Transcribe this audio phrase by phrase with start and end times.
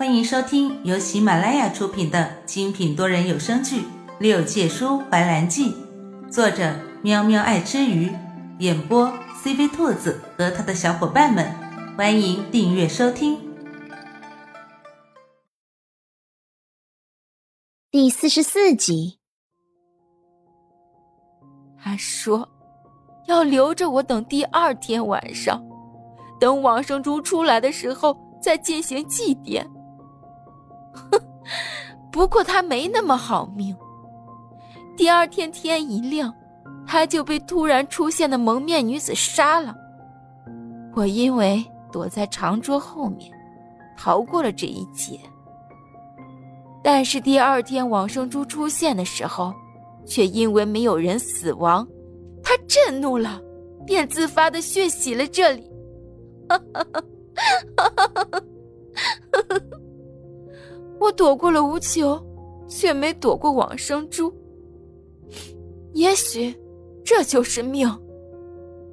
[0.00, 3.82] 欢迎收听由喜马拉雅出品的精品多人有声剧
[4.18, 5.74] 《六界书怀兰记》，
[6.30, 8.10] 作者喵喵爱吃鱼，
[8.60, 9.12] 演播
[9.44, 11.54] CV 兔子和他的小伙伴们。
[11.98, 13.38] 欢迎订阅收听。
[17.90, 19.18] 第四十四集，
[21.78, 22.48] 他说
[23.26, 25.62] 要留着我等第二天晚上，
[26.40, 29.62] 等往生珠出来的时候再进行祭奠。
[30.92, 31.20] 哼，
[32.12, 33.76] 不过他没那么好命。
[34.96, 36.34] 第二天天一亮，
[36.86, 39.74] 他就被突然出现的蒙面女子杀了。
[40.94, 43.32] 我因为躲在长桌后面，
[43.96, 45.18] 逃过了这一劫。
[46.82, 49.54] 但是第二天往生珠出现的时候，
[50.06, 51.86] 却因为没有人死亡，
[52.42, 53.40] 他震怒了，
[53.86, 55.70] 便自发的血洗了这里。
[56.48, 57.02] 哈哈哈
[57.76, 58.39] 哈哈哈！
[61.00, 62.20] 我躲过了无求，
[62.68, 64.32] 却没躲过往生珠。
[65.94, 66.54] 也许，
[67.02, 67.90] 这就是命。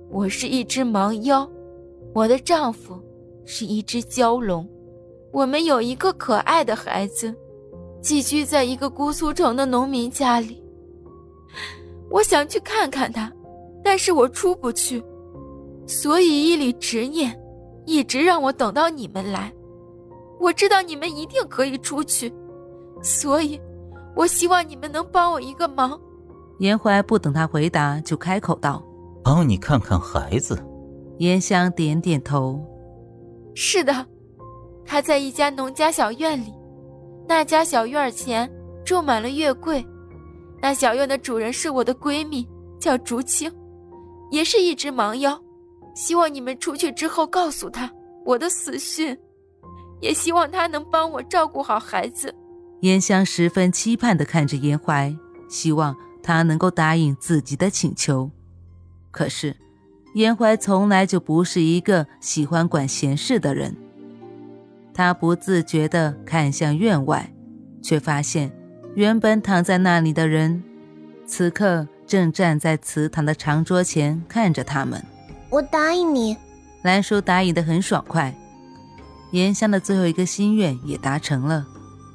[0.09, 1.47] 我是一只盲妖，
[2.13, 2.97] 我的丈夫
[3.43, 4.65] 是一只蛟龙，
[5.33, 7.35] 我们有一个可爱的孩子，
[8.01, 10.63] 寄居在一个姑苏城的农民家里。
[12.09, 13.29] 我想去看看他，
[13.83, 15.03] 但是我出不去，
[15.85, 17.37] 所以一缕执念，
[17.85, 19.53] 一直让我等到你们来。
[20.39, 22.31] 我知道你们一定可以出去，
[23.01, 23.59] 所以，
[24.15, 25.99] 我希望你们能帮我一个忙。
[26.59, 28.83] 严怀不等他回答，就开口道
[29.23, 30.57] ：“帮你看看孩子。”
[31.19, 32.59] 严香点点头
[33.55, 34.05] ：“是的，
[34.85, 36.53] 他在一家农家小院里，
[37.27, 38.49] 那家小院前
[38.85, 39.85] 种满了月桂。
[40.61, 42.47] 那小院的主人是我的闺蜜，
[42.79, 43.51] 叫竹青，
[44.31, 45.39] 也是一只盲妖。
[45.95, 47.91] 希望你们出去之后告诉她
[48.25, 49.17] 我的死讯。”
[49.99, 52.33] 也希望他能帮我照顾好孩子。
[52.81, 55.15] 严香十分期盼地看着严怀，
[55.49, 58.29] 希望他能够答应自己的请求。
[59.09, 59.55] 可是，
[60.13, 63.75] 严怀从来就不是一个喜欢管闲事的人。
[64.93, 67.31] 他不自觉地看向院外，
[67.81, 68.51] 却发现
[68.95, 70.63] 原本躺在那里的人，
[71.25, 75.03] 此刻正站在祠堂的长桌前看着他们。
[75.49, 76.37] 我答应你。
[76.83, 78.35] 兰叔答应得很爽快。
[79.37, 81.67] 严香的最后一个心愿也达成了，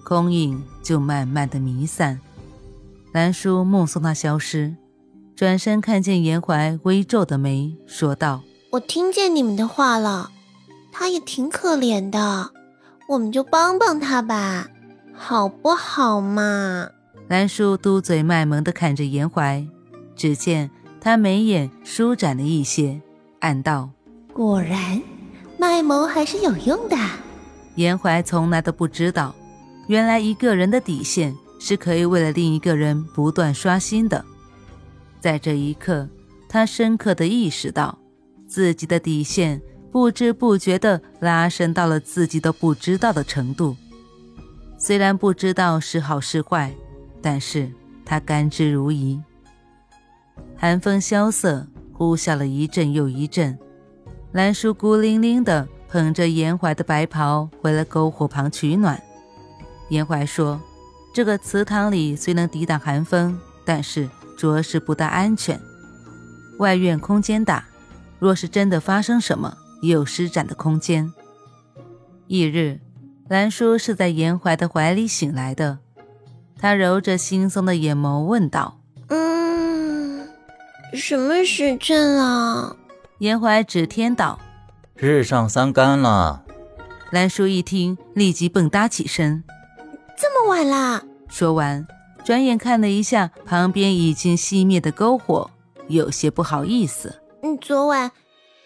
[0.03, 2.19] 空影就慢慢的弥散。
[3.13, 4.75] 兰叔目送他消失，
[5.37, 10.33] 转身看见严怀微皱的眉，说道：“我听见你们的话了，
[10.91, 12.51] 他也挺可怜的，
[13.09, 14.67] 我们就帮帮他吧，
[15.15, 16.89] 好不好嘛？”
[17.29, 19.65] 兰叔嘟嘴卖萌的看着严怀，
[20.17, 20.69] 只见
[21.01, 23.01] 他眉眼舒展了一些，
[23.39, 23.91] 暗道
[24.35, 25.01] ：“果然。”
[25.63, 26.97] 卖萌还是有用的。
[27.77, 29.33] 严怀从来都不知道，
[29.87, 34.25] 原来一个人的底线是可以为了另一个人不断刷新的。
[35.21, 36.09] 在这一刻，
[36.49, 37.97] 他深刻的意识到，
[38.45, 39.63] 自己的底线
[39.93, 43.77] 不知不觉的拉伸到了自己都不知道的程度。
[44.77, 46.75] 虽然不知道是好是坏，
[47.23, 47.71] 但是
[48.05, 49.23] 他甘之如饴。
[50.57, 53.57] 寒风萧瑟，呼啸了一阵又一阵。
[54.33, 59.01] 兰叔孤零零地捧着严怀的白袍回了篝火旁取暖。
[59.91, 60.59] 严怀说
[61.13, 65.61] ：“这个祠堂里虽能抵挡寒风，但是着实不大安全。
[66.59, 67.67] 外院空间大，
[68.19, 71.13] 若是真的发生什么，也有施展的空间。”
[72.29, 72.81] 翌日，
[73.29, 75.81] 兰叔是在严怀的怀里醒来的。
[76.59, 80.27] 他揉着惺忪的眼眸问道：“嗯，
[80.95, 82.77] 什么时辰啊？”
[83.23, 84.37] 严怀指天道
[84.99, 86.43] ：“日上三竿了。”
[87.13, 89.45] 兰叔一听，立即蹦跶起身
[90.19, 91.87] ：“这么晚啦！”说完，
[92.25, 95.49] 转眼看了一下旁边已经熄灭的篝火，
[95.87, 98.11] 有些不好意思：“嗯，昨晚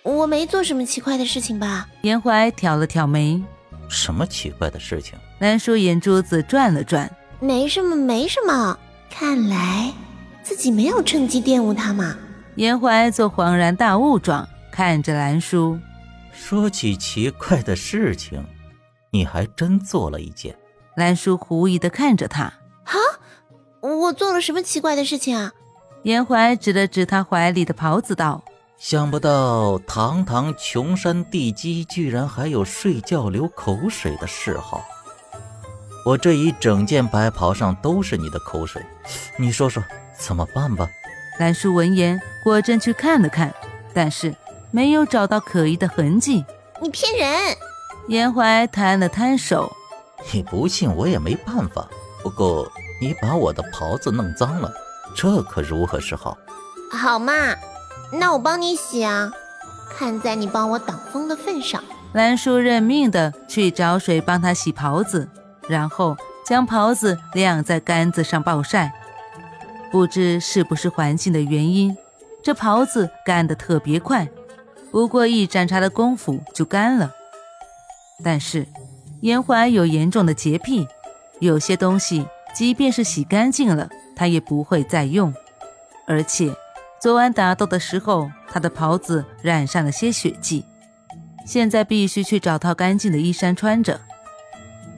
[0.02, 3.44] 我没做什么奇怪的事情吧？”严怀挑了挑眉
[3.90, 8.78] ：“什么奇怪的事情？”兰叔眼珠子转了转：“没什么，没什么。
[9.10, 9.92] 看来
[10.42, 12.16] 自己没有趁机玷污他嘛。”
[12.56, 15.78] 严怀做恍然大悟状，看着兰叔，
[16.32, 18.42] 说起奇怪的事情，
[19.10, 20.56] 你还真做了一件。
[20.96, 22.94] 兰叔狐疑的看着他，啊，
[23.82, 25.52] 我做了什么奇怪的事情啊？
[26.04, 28.42] 严怀指了指他怀里的袍子，道
[28.78, 34.82] ：“想不到堂堂穷山地基，居然还有睡觉流口水的嗜好。
[36.06, 38.82] 我这一整件白袍上都是你的口水，
[39.36, 39.82] 你说说
[40.18, 40.88] 怎么办吧？”
[41.38, 43.52] 兰叔闻言，果真去看了看，
[43.92, 44.34] 但是
[44.70, 46.44] 没有找到可疑的痕迹。
[46.80, 47.56] 你骗人！
[48.08, 49.70] 严怀摊了摊手，
[50.32, 51.86] 你不信我也没办法。
[52.22, 54.72] 不过你把我的袍子弄脏了，
[55.14, 56.38] 这可如何是好？
[56.90, 57.32] 好嘛，
[58.12, 59.30] 那我帮你洗啊。
[59.98, 65.28] 看在你帮我挡风的份上，兰叔认命的去找水帮他洗袍子，
[65.68, 66.16] 然后
[66.46, 68.92] 将袍子晾在杆子上暴晒。
[69.90, 71.96] 不知是不是环境的原因，
[72.42, 74.28] 这袍子干得特别快，
[74.90, 77.12] 不过一盏茶的功夫就干了。
[78.24, 78.66] 但是
[79.20, 80.86] 严怀有严重的洁癖，
[81.40, 85.32] 有些东西即便是洗干净了，他也不会再用，
[86.06, 86.54] 而且。
[86.98, 90.64] 昨晚打斗的时候，他的袍子染上了些血迹，
[91.44, 94.00] 现在必须去找套干净的衣衫穿着。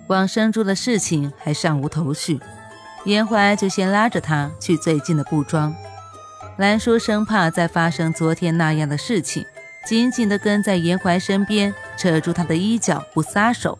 [0.06, 2.40] 往生珠的事情还尚无头绪，
[3.04, 5.74] 严怀就先拉着他去最近的布庄。
[6.56, 9.44] 兰叔生怕再发生昨天那样的事情，
[9.86, 13.78] 紧紧地跟在严怀身边，扯住他的衣角不撒手。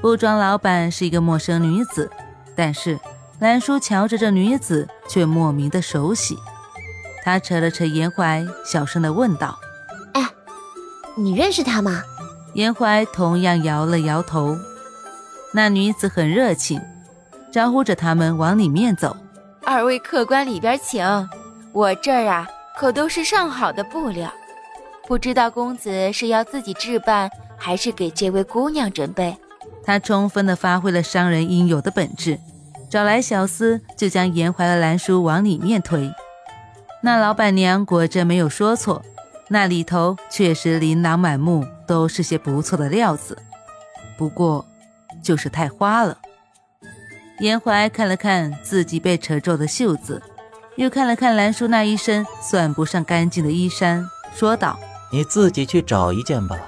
[0.00, 2.10] 布庄老板是一个陌生女子，
[2.54, 2.98] 但是
[3.38, 6.36] 兰叔瞧着这女子，却莫名的熟悉。
[7.24, 9.58] 他扯了扯严怀，小声的问道
[10.14, 10.28] ：“哎，
[11.16, 12.02] 你认识他吗？”
[12.54, 14.56] 严怀同样摇了摇头。
[15.52, 16.80] 那女子很热情，
[17.58, 19.16] 招呼着他们往里面走。
[19.64, 21.04] 二位客官里边请，
[21.72, 24.32] 我这儿啊可都是上好的布料，
[25.08, 29.36] 不知道公子是要自己置办，还是给这位姑娘准备？
[29.82, 32.38] 他充分的发挥了商人应有的本质，
[32.88, 36.12] 找来小厮就将严怀的兰书往里面推。
[37.02, 39.02] 那老板娘果真没有说错，
[39.48, 43.36] 那里头确实琳琅满目，都是些不错的料子。
[44.16, 44.64] 不过，
[45.20, 46.18] 就是太花了。
[47.40, 50.20] 严怀看了看自己被扯皱的袖子，
[50.76, 54.04] 又看了看兰叔那一身算不上干净的衣衫，
[54.34, 54.78] 说道
[55.12, 56.58] ：“你自己去找一件吧。”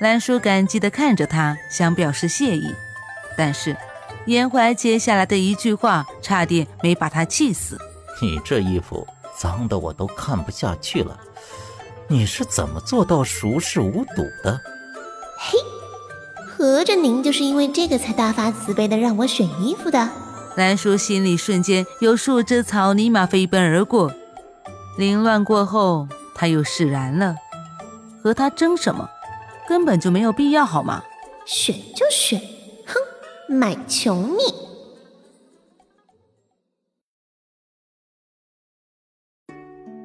[0.00, 2.74] 兰叔感激地看着他，想表示谢意，
[3.36, 3.76] 但是
[4.26, 7.78] 严怀接下来的一句话差点没把他气死
[8.22, 9.06] ：“你这衣服……”
[9.38, 11.16] 脏的我都看不下去了，
[12.08, 14.60] 你是怎么做到熟视无睹的？
[15.38, 15.56] 嘿，
[16.58, 20.10] 合着您就是因为这个才大发慈悲的让我选衣服的？
[20.56, 24.12] 兰叔心里瞬间有数只草泥马飞奔而过，
[24.96, 27.36] 凌乱过后他又释然了。
[28.20, 29.08] 和他争什么？
[29.68, 31.04] 根本就没有必要，好吗？
[31.46, 32.40] 选就选，
[32.84, 34.40] 哼，买穷你！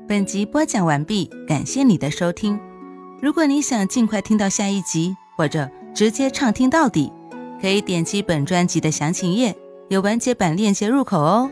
[0.08, 2.60] 本集播讲完毕，感谢你的收听。
[3.24, 7.12] 如果你想尽快听到下一集，或者直接畅听到底，
[7.62, 9.56] 可以点击本专辑的详情页，
[9.90, 11.50] 有完结版链接入口哦。